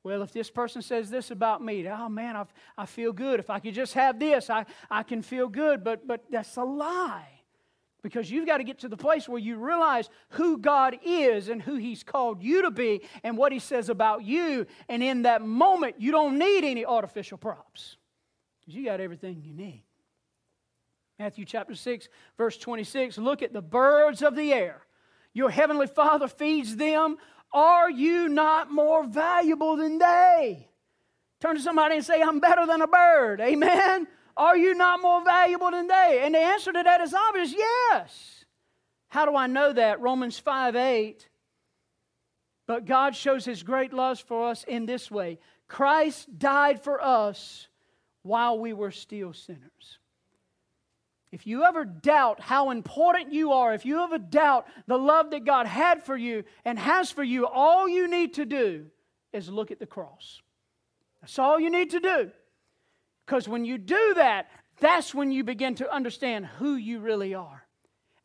[0.02, 2.46] Well, if this person says this about me, oh man, I,
[2.78, 3.38] I feel good.
[3.38, 5.84] If I could just have this, I, I can feel good.
[5.84, 7.28] But, but that's a lie.
[8.02, 11.60] Because you've got to get to the place where you realize who God is and
[11.60, 14.66] who He's called you to be and what He says about you.
[14.88, 17.98] And in that moment, you don't need any artificial props
[18.70, 19.82] because you got everything you need.
[21.18, 24.82] Matthew chapter 6, verse 26 Look at the birds of the air.
[25.32, 27.16] Your heavenly Father feeds them.
[27.52, 30.68] Are you not more valuable than they?
[31.40, 33.40] Turn to somebody and say, I'm better than a bird.
[33.40, 34.06] Amen.
[34.36, 36.20] Are you not more valuable than they?
[36.22, 38.44] And the answer to that is obvious yes.
[39.08, 40.00] How do I know that?
[40.00, 41.28] Romans 5 8.
[42.68, 47.66] But God shows his great love for us in this way Christ died for us
[48.22, 49.98] while we were still sinners.
[51.32, 55.44] If you ever doubt how important you are, if you ever doubt the love that
[55.44, 58.86] God had for you and has for you, all you need to do
[59.32, 60.42] is look at the cross.
[61.20, 62.30] That's all you need to do.
[63.26, 64.48] Because when you do that,
[64.80, 67.59] that's when you begin to understand who you really are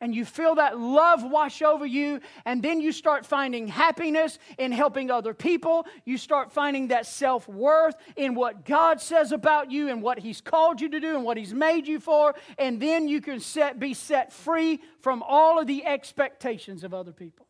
[0.00, 4.70] and you feel that love wash over you, and then you start finding happiness in
[4.70, 5.86] helping other people.
[6.04, 10.40] You start finding that self worth in what God says about you and what He's
[10.40, 13.78] called you to do and what He's made you for, and then you can set,
[13.78, 17.46] be set free from all of the expectations of other people.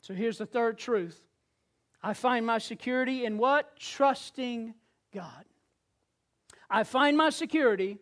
[0.00, 1.20] So here's the third truth
[2.02, 3.76] I find my security in what?
[3.76, 4.74] Trusting
[5.14, 5.44] God.
[6.70, 7.98] I find my security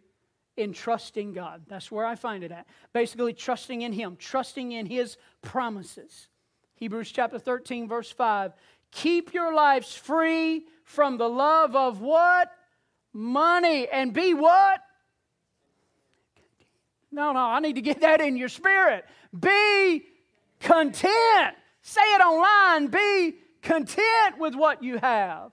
[0.57, 1.63] in trusting God.
[1.69, 2.67] That's where I find it at.
[2.93, 6.29] Basically, trusting in Him, trusting in His promises.
[6.75, 8.53] Hebrews chapter 13, verse 5.
[8.91, 12.51] Keep your lives free from the love of what?
[13.13, 13.89] Money.
[13.89, 14.81] And be what?
[17.13, 19.05] No, no, I need to get that in your spirit.
[19.39, 20.05] Be
[20.61, 21.57] content.
[21.83, 22.89] Say it online.
[22.89, 25.53] Be content with what you have.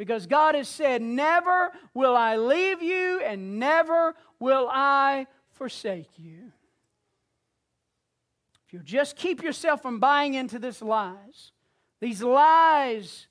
[0.00, 6.52] Because God has said, Never will I leave you and never will I forsake you.
[8.66, 11.52] If you just keep yourself from buying into these lies,
[12.00, 13.26] these lies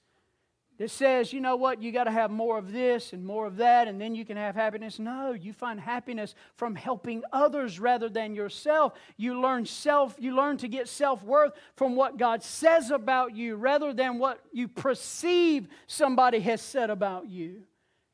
[0.79, 3.57] that says, you know what, you got to have more of this and more of
[3.57, 4.97] that, and then you can have happiness.
[4.97, 8.93] No, you find happiness from helping others rather than yourself.
[9.17, 13.93] You learn self, you learn to get self-worth from what God says about you rather
[13.93, 17.63] than what you perceive somebody has said about you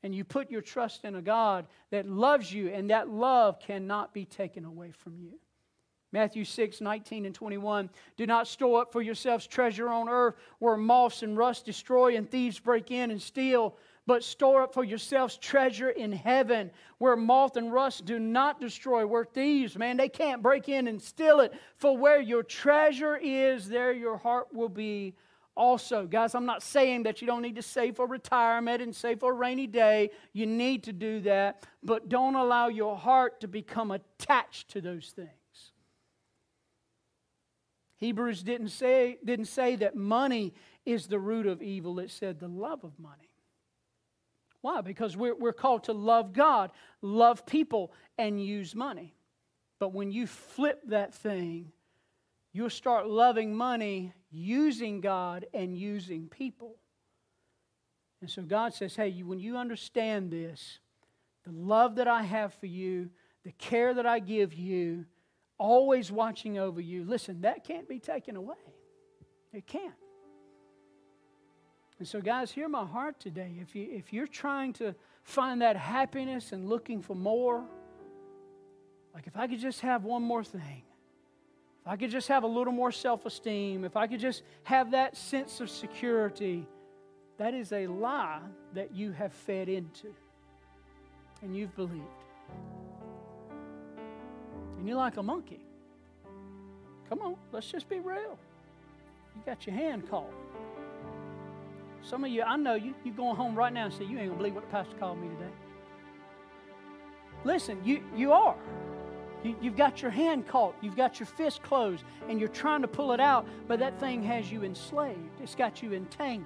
[0.01, 4.13] and you put your trust in a God that loves you, and that love cannot
[4.13, 5.39] be taken away from you.
[6.15, 7.89] Matthew 6, 19 and 21.
[8.15, 12.31] Do not store up for yourselves treasure on earth where moths and rust destroy and
[12.31, 13.75] thieves break in and steal,
[14.07, 19.05] but store up for yourselves treasure in heaven where moth and rust do not destroy,
[19.05, 21.53] where thieves, man, they can't break in and steal it.
[21.75, 25.15] For where your treasure is, there your heart will be
[25.57, 26.07] also.
[26.07, 29.33] Guys, I'm not saying that you don't need to save for retirement and save for
[29.33, 30.11] a rainy day.
[30.31, 35.09] You need to do that, but don't allow your heart to become attached to those
[35.13, 35.29] things.
[38.05, 40.53] Hebrews didn't say, didn't say that money
[40.85, 43.31] is the root of evil, it said the love of money.
[44.61, 44.81] Why?
[44.81, 46.69] Because we're, we're called to love God,
[47.01, 49.15] love people, and use money.
[49.79, 51.71] But when you flip that thing,
[52.53, 56.75] you'll start loving money, using God, and using people.
[58.21, 60.77] And so God says, hey, when you understand this,
[61.43, 63.09] the love that I have for you,
[63.43, 65.05] the care that I give you,
[65.57, 68.55] always watching over you, listen, that can't be taken away.
[69.53, 69.93] It can't.
[71.97, 73.53] And so, guys, hear my heart today.
[73.61, 77.63] If, you, if you're trying to find that happiness and looking for more,
[79.13, 80.83] like if I could just have one more thing,
[81.81, 84.91] if I could just have a little more self esteem, if I could just have
[84.91, 86.67] that sense of security,
[87.37, 88.41] that is a lie
[88.73, 90.13] that you have fed into
[91.41, 92.03] and you've believed.
[94.85, 95.65] And you're like a monkey.
[97.09, 98.37] Come on, let's just be real.
[99.35, 100.31] You got your hand caught.
[102.03, 104.29] Some of you, I know you, you're going home right now and say, You ain't
[104.29, 105.51] to believe what the pastor called me today.
[107.43, 108.55] Listen, you, you are.
[109.43, 112.87] You, you've got your hand caught, you've got your fist closed, and you're trying to
[112.87, 115.41] pull it out, but that thing has you enslaved.
[115.41, 116.45] It's got you entangled.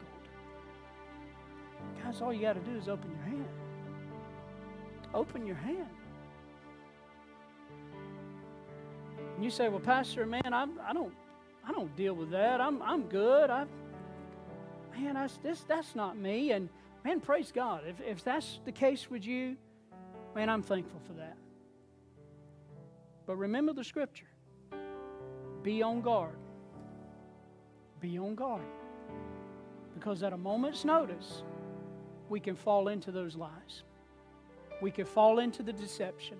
[2.02, 3.49] Guys, all you got to do is open your hand.
[5.13, 5.89] Open your hand.
[9.39, 11.13] And you say, Well, Pastor, man, I'm, I, don't,
[11.65, 12.60] I don't deal with that.
[12.60, 13.49] I'm, I'm good.
[13.49, 13.69] I've,
[14.93, 16.52] man, that's, this, that's not me.
[16.52, 16.67] And
[17.06, 17.84] man, praise God.
[17.88, 19.56] If, if that's the case with you,
[20.36, 21.38] man, I'm thankful for that.
[23.25, 24.28] But remember the scripture
[25.63, 26.36] be on guard.
[28.02, 28.62] Be on guard.
[29.93, 31.43] Because at a moment's notice,
[32.28, 33.84] we can fall into those lies.
[34.82, 36.39] We can fall into the deception.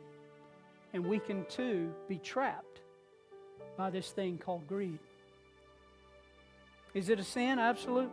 [0.92, 2.69] And we can too be trapped
[3.80, 5.00] by this thing called greed.
[6.94, 7.60] Is it a sin?
[7.60, 8.12] Absolutely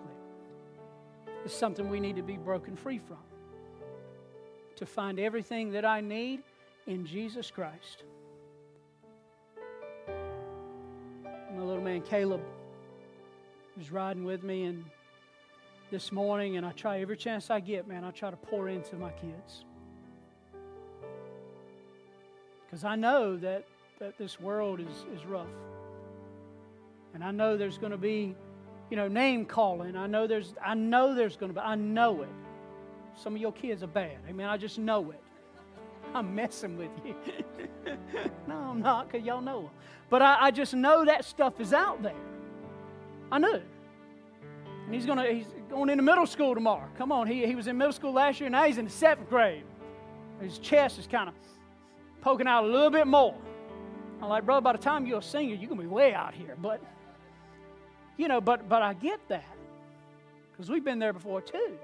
[1.45, 3.19] It's something we need to be broken free from.
[4.77, 6.45] To find everything that I need
[6.87, 8.05] in Jesus Christ.
[10.07, 12.43] My little man Caleb
[13.77, 14.85] was riding with me and
[15.91, 18.95] this morning and I try every chance I get, man, I try to pour into
[18.95, 19.65] my kids.
[22.65, 23.65] Because I know that,
[23.99, 25.47] that this world is, is rough.
[27.15, 28.37] And I know there's going to be
[28.91, 29.97] you know, name calling.
[29.97, 32.29] I know there's I know there's going to be I know it.
[33.17, 34.19] Some of your kids are bad.
[34.29, 35.21] I mean, I just know it.
[36.15, 37.15] I'm messing with you.
[38.47, 39.71] no, I'm not, because y'all know.
[40.09, 42.15] But I, I, just know that stuff is out there.
[43.33, 43.61] I know.
[44.85, 46.89] And he's gonna he's going into middle school tomorrow.
[46.97, 49.29] Come on, he, he was in middle school last year, now he's in the seventh
[49.29, 49.65] grade.
[50.41, 51.35] His chest is kind of
[52.21, 53.35] poking out a little bit more.
[54.23, 56.57] I'm like, brother, by the time you're a senior, you're gonna be way out here.
[56.61, 56.81] But
[58.17, 59.45] you know, but, but I get that
[60.53, 61.79] because we've been there before too.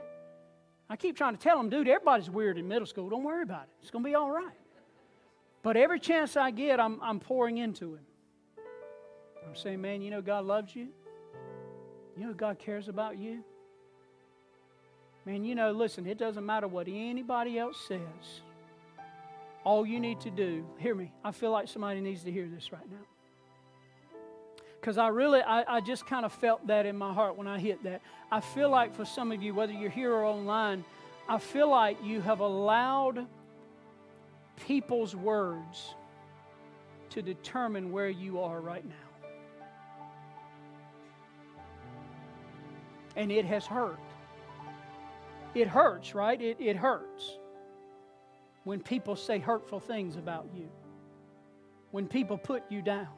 [0.88, 3.08] I keep trying to tell them, dude, everybody's weird in middle school.
[3.08, 3.68] Don't worry about it.
[3.80, 4.52] It's going to be all right.
[5.62, 8.06] But every chance I get, I'm, I'm pouring into him.
[9.46, 10.88] I'm saying, man, you know God loves you.
[12.16, 13.42] You know God cares about you.
[15.24, 18.40] Man, you know, listen, it doesn't matter what anybody else says.
[19.64, 22.72] All you need to do, hear me, I feel like somebody needs to hear this
[22.72, 23.06] right now
[24.82, 27.60] because I really, I, I just kind of felt that in my heart when I
[27.60, 28.02] hit that.
[28.32, 30.84] I feel like for some of you, whether you're here or online,
[31.28, 33.24] I feel like you have allowed
[34.66, 35.94] people's words
[37.10, 38.94] to determine where you are right now.
[43.14, 44.00] And it has hurt.
[45.54, 46.40] It hurts, right?
[46.40, 47.38] It, it hurts
[48.64, 50.68] when people say hurtful things about you,
[51.90, 53.08] when people put you down.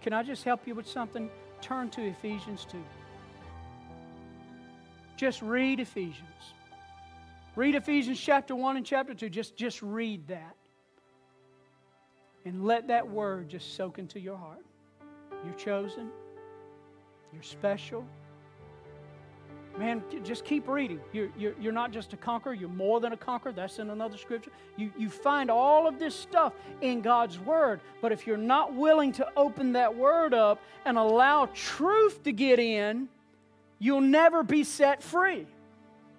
[0.00, 1.28] Can I just help you with something?
[1.60, 2.78] Turn to Ephesians 2.
[5.16, 6.54] Just read Ephesians.
[7.56, 9.28] Read Ephesians chapter 1 and chapter 2.
[9.28, 10.54] Just, just read that.
[12.44, 14.64] And let that word just soak into your heart.
[15.44, 16.08] You're chosen.
[17.32, 18.06] You're special.
[19.78, 21.00] Man, just keep reading.
[21.12, 23.52] You're, you're, you're not just a conqueror, you're more than a conqueror.
[23.52, 24.50] That's in another scripture.
[24.76, 27.80] You, you find all of this stuff in God's Word.
[28.02, 32.58] But if you're not willing to open that Word up and allow truth to get
[32.58, 33.08] in,
[33.78, 35.46] you'll never be set free.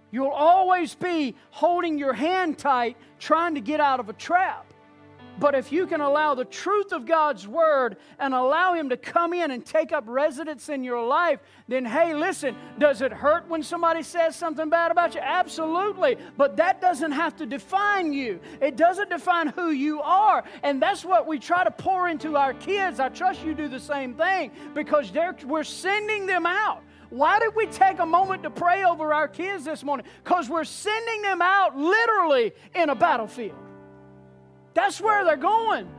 [0.09, 4.68] You'll always be holding your hand tight, trying to get out of a trap.
[5.39, 9.33] But if you can allow the truth of God's word and allow Him to come
[9.33, 13.63] in and take up residence in your life, then hey, listen, does it hurt when
[13.63, 15.21] somebody says something bad about you?
[15.21, 16.17] Absolutely.
[16.37, 20.43] But that doesn't have to define you, it doesn't define who you are.
[20.63, 22.99] And that's what we try to pour into our kids.
[22.99, 25.11] I trust you do the same thing because
[25.45, 26.83] we're sending them out.
[27.09, 30.05] Why did we take a moment to pray over our kids this morning?
[30.23, 33.68] Because we're sending them out literally in a battlefield.
[34.79, 35.89] That's where they're going.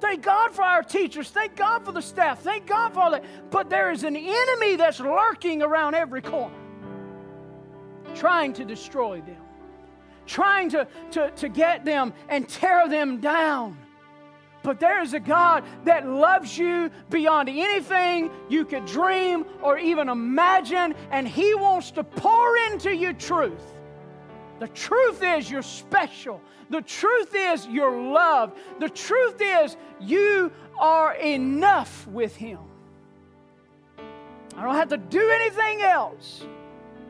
[0.00, 1.30] Thank God for our teachers.
[1.30, 2.42] Thank God for the staff.
[2.42, 3.24] Thank God for all that.
[3.52, 6.56] But there is an enemy that's lurking around every corner,
[8.16, 9.40] trying to destroy them,
[10.26, 13.78] trying to, to, to get them and tear them down.
[14.64, 20.08] But there is a God that loves you beyond anything you could dream or even
[20.08, 23.62] imagine, and He wants to pour into you truth.
[24.64, 26.40] The truth is you're special.
[26.70, 28.56] The truth is you're loved.
[28.80, 32.60] The truth is you are enough with Him.
[34.56, 36.46] I don't have to do anything else.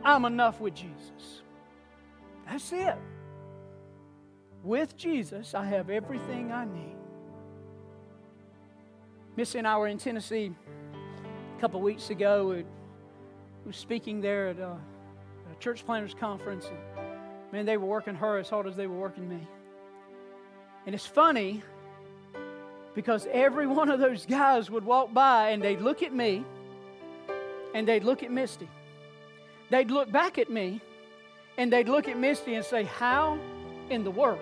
[0.03, 1.43] I'm enough with Jesus.
[2.51, 2.97] That's it.
[4.65, 6.97] With Jesus, I have everything I need.
[9.37, 10.51] Missy and I were in Tennessee
[11.57, 12.49] a couple weeks ago.
[12.49, 12.65] We
[13.65, 16.67] were speaking there at uh, a, a church planners conference.
[16.67, 16.94] And,
[17.55, 19.47] man, they were working her as hard as they were working me.
[20.87, 21.63] And it's funny
[22.97, 26.45] because every one of those guys would walk by and they'd look at me
[27.73, 28.69] and they'd look at Misty.
[29.71, 30.81] They'd look back at me
[31.57, 33.39] and they'd look at Misty and say, How
[33.89, 34.41] in the world?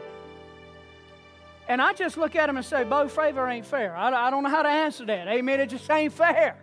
[1.69, 3.95] And I just look at them and say, Bo, favor ain't fair.
[3.95, 5.29] I, I don't know how to answer that.
[5.29, 5.61] Amen.
[5.61, 6.57] It just ain't fair.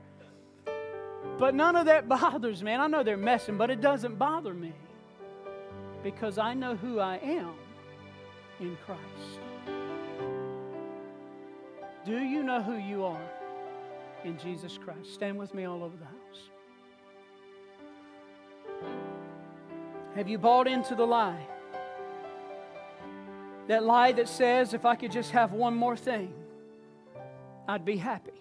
[1.38, 2.72] But none of that bothers me.
[2.72, 4.74] And I know they're messing, but it doesn't bother me
[6.04, 7.54] because I know who I am
[8.60, 9.39] in Christ.
[12.06, 13.30] Do you know who you are
[14.24, 15.14] in Jesus Christ?
[15.14, 16.16] Stand with me all over the house.
[20.16, 21.45] Have you bought into the lie?
[23.68, 26.34] That lie that says, if I could just have one more thing,
[27.68, 28.32] I'd be happy.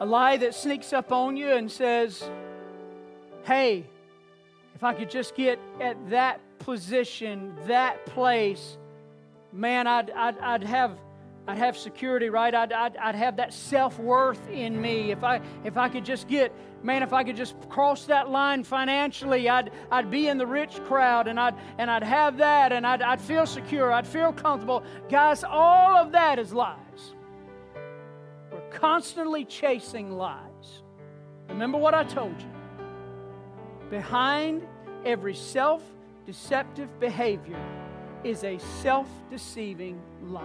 [0.00, 2.28] A lie that sneaks up on you and says,
[3.44, 3.86] hey,
[4.76, 8.76] if I could just get at that position, that place,
[9.50, 10.98] man, I'd, I'd, I'd have
[11.48, 12.54] I'd have security, right?
[12.54, 15.12] I'd, I'd, I'd have that self worth in me.
[15.12, 16.52] If I, if I could just get,
[16.82, 20.74] man, if I could just cross that line financially, I'd, I'd be in the rich
[20.84, 23.92] crowd and I'd, and I'd have that and I'd, I'd feel secure.
[23.92, 24.82] I'd feel comfortable.
[25.08, 27.14] Guys, all of that is lies.
[28.52, 30.82] We're constantly chasing lies.
[31.48, 32.55] Remember what I told you.
[33.90, 34.66] Behind
[35.04, 35.82] every self
[36.26, 37.60] deceptive behavior
[38.24, 40.42] is a self deceiving lie.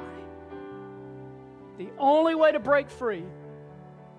[1.77, 3.23] The only way to break free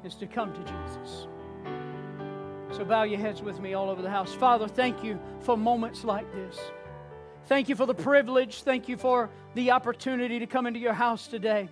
[0.05, 1.29] is to come to Jesus.
[2.73, 4.35] So bow your heads with me all over the house.
[4.35, 6.59] Father, thank you for moments like this.
[7.47, 8.63] Thank you for the privilege.
[8.63, 11.69] Thank you for the opportunity to come into your house today,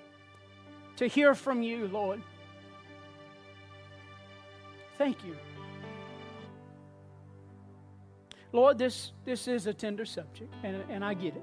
[0.96, 2.22] to hear from you, Lord.
[4.98, 5.36] Thank you.
[8.52, 11.42] Lord, this, this is a tender subject, and, and I get it.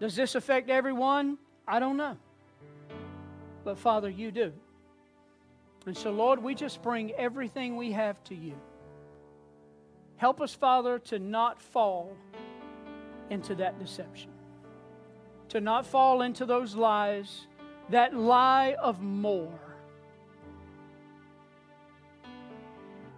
[0.00, 1.38] Does this affect everyone?
[1.66, 2.16] I don't know.
[3.64, 4.52] But Father, you do.
[5.86, 8.54] And so, Lord, we just bring everything we have to you.
[10.16, 12.16] Help us, Father, to not fall
[13.30, 14.30] into that deception,
[15.50, 17.46] to not fall into those lies,
[17.90, 19.65] that lie of more.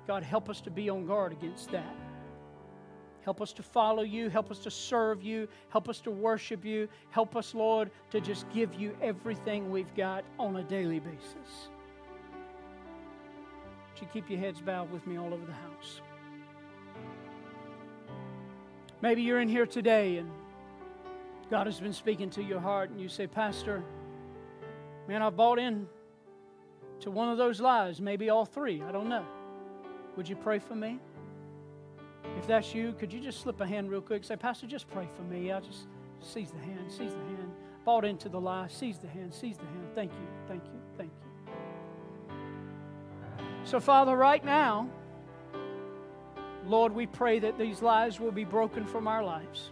[0.09, 1.95] God, help us to be on guard against that.
[3.23, 4.31] Help us to follow you.
[4.31, 5.47] Help us to serve you.
[5.69, 6.89] Help us to worship you.
[7.11, 11.69] Help us, Lord, to just give you everything we've got on a daily basis.
[13.93, 16.01] Would you keep your heads bowed with me all over the house?
[19.03, 20.31] Maybe you're in here today and
[21.51, 23.83] God has been speaking to your heart, and you say, Pastor,
[25.07, 25.87] man, I've bought in
[27.01, 28.83] to one of those lies, maybe all three.
[28.83, 29.25] I don't know.
[30.19, 30.99] Would you pray for me?
[32.39, 34.25] If that's you, could you just slip a hand real quick?
[34.25, 35.53] Say, Pastor, just pray for me.
[35.53, 35.87] I just
[36.21, 37.53] seize the hand, seize the hand.
[37.85, 39.87] Bought into the lie, seize the hand, seize the hand.
[39.95, 42.35] Thank you, thank you, thank you.
[43.63, 44.91] So, Father, right now,
[46.67, 49.71] Lord, we pray that these lies will be broken from our lives.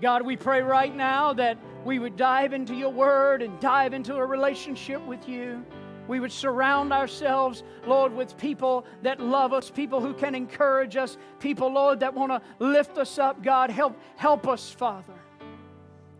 [0.00, 4.14] God, we pray right now that we would dive into your word and dive into
[4.14, 5.66] a relationship with you.
[6.08, 11.16] We would surround ourselves, Lord, with people that love us, people who can encourage us,
[11.40, 13.42] people, Lord, that want to lift us up.
[13.42, 15.14] God, help, help us, Father.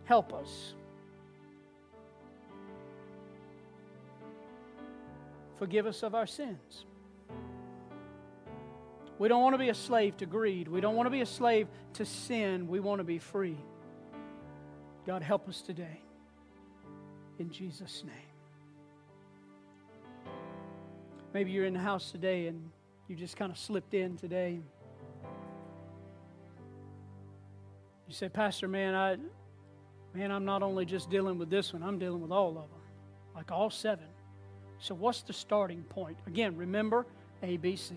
[0.05, 0.73] Help us.
[5.57, 6.85] Forgive us of our sins.
[9.19, 10.67] We don't want to be a slave to greed.
[10.67, 12.67] We don't want to be a slave to sin.
[12.67, 13.57] We want to be free.
[15.07, 16.01] God, help us today.
[17.39, 18.26] In Jesus' name.
[21.33, 22.69] Maybe you're in the house today and
[23.07, 24.59] you just kind of slipped in today.
[28.07, 29.17] You say, Pastor, man, I,
[30.13, 32.81] man, I'm not only just dealing with this one, I'm dealing with all of them,
[33.35, 34.07] like all seven.
[34.79, 36.17] So, what's the starting point?
[36.27, 37.05] Again, remember
[37.43, 37.93] ABC.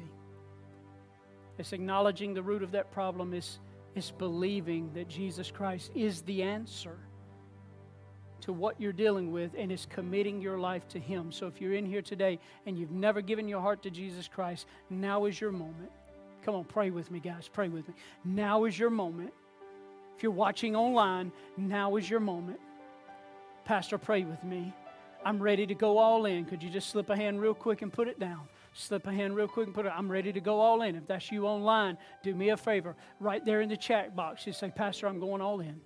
[1.58, 3.58] It's acknowledging the root of that problem, is,
[3.94, 6.98] is believing that Jesus Christ is the answer
[8.42, 11.32] to what you're dealing with and is committing your life to Him.
[11.32, 14.66] So if you're in here today and you've never given your heart to Jesus Christ,
[14.88, 15.90] now is your moment.
[16.44, 17.48] Come on, pray with me, guys.
[17.52, 17.94] Pray with me.
[18.24, 19.32] Now is your moment.
[20.16, 22.60] If you're watching online, now is your moment.
[23.64, 24.74] Pastor, pray with me.
[25.24, 26.46] I'm ready to go all in.
[26.46, 28.40] Could you just slip a hand real quick and put it down?
[28.72, 29.92] Slip a hand real quick and put it.
[29.94, 30.94] I'm ready to go all in.
[30.94, 32.96] If that's you online, do me a favor.
[33.18, 35.80] Right there in the chat box, just say, Pastor, I'm going all in.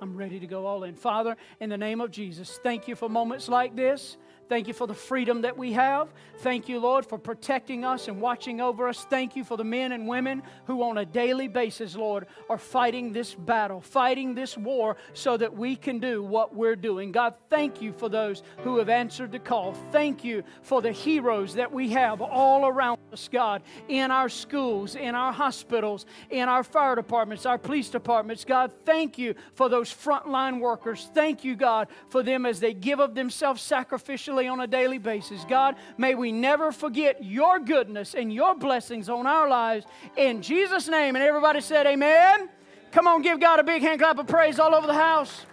[0.00, 0.94] I'm ready to go all in.
[0.94, 4.16] Father, in the name of Jesus, thank you for moments like this.
[4.48, 6.08] Thank you for the freedom that we have.
[6.38, 9.04] Thank you, Lord, for protecting us and watching over us.
[9.04, 13.12] Thank you for the men and women who, on a daily basis, Lord, are fighting
[13.12, 17.10] this battle, fighting this war so that we can do what we're doing.
[17.10, 19.72] God, thank you for those who have answered the call.
[19.90, 24.94] Thank you for the heroes that we have all around us, God, in our schools,
[24.94, 28.44] in our hospitals, in our fire departments, our police departments.
[28.44, 31.08] God, thank you for those frontline workers.
[31.14, 35.44] Thank you, God, for them as they give of themselves sacrificially on a daily basis.
[35.48, 39.86] God, may we never forget your goodness and your blessings on our lives.
[40.16, 41.16] In Jesus' name.
[41.16, 42.48] And everybody said, Amen.
[42.92, 45.46] Come on, give God a big hand clap of praise all over the house.